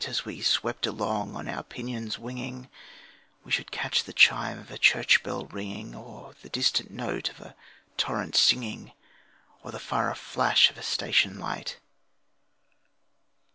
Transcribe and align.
As 0.07 0.25
we 0.25 0.41
swept 0.41 0.87
along 0.87 1.35
on 1.35 1.47
our 1.47 1.61
pinions 1.61 2.17
winging, 2.17 2.71
We 3.43 3.51
should 3.51 3.69
catch 3.69 4.03
the 4.03 4.13
chime 4.13 4.57
of 4.57 4.71
a 4.71 4.79
church 4.79 5.21
bell 5.21 5.45
ringing, 5.45 5.93
Or 5.93 6.33
the 6.41 6.49
distant 6.49 6.89
note 6.89 7.29
of 7.29 7.39
a 7.39 7.55
torrent 7.97 8.35
singing, 8.35 8.93
Or 9.61 9.69
the 9.69 9.77
far 9.79 10.09
off 10.09 10.17
flash 10.17 10.71
of 10.71 10.77
a 10.79 10.81
station 10.81 11.37
light. 11.37 11.77